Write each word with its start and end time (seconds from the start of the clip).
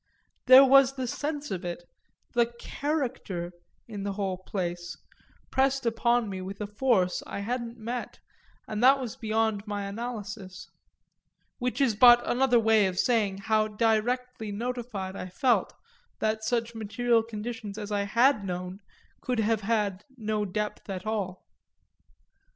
That 0.47 0.61
was 0.61 0.93
the 0.95 1.05
sense 1.05 1.51
of 1.51 1.63
it 1.63 1.83
the 2.33 2.47
character, 2.59 3.51
in 3.87 4.01
the 4.01 4.13
whole 4.13 4.39
place, 4.39 4.97
pressed 5.51 5.85
upon 5.85 6.27
me 6.27 6.41
with 6.41 6.59
a 6.59 6.65
force 6.65 7.21
I 7.27 7.41
hadn't 7.41 7.77
met 7.77 8.17
and 8.67 8.81
that 8.83 8.99
was 8.99 9.15
beyond 9.15 9.67
my 9.67 9.83
analysis 9.85 10.71
which 11.59 11.79
is 11.79 11.93
but 11.93 12.27
another 12.27 12.59
way 12.59 12.87
of 12.87 12.97
saying 12.97 13.41
how 13.45 13.67
directly 13.67 14.51
notified 14.51 15.15
I 15.15 15.29
felt 15.29 15.71
that 16.17 16.43
such 16.43 16.73
material 16.73 17.21
conditions 17.21 17.77
as 17.77 17.91
I 17.91 18.01
had 18.05 18.43
known 18.43 18.79
could 19.21 19.37
have 19.39 19.61
had 19.61 20.03
no 20.17 20.45
depth 20.45 20.89
at 20.89 21.05
all. 21.05 21.45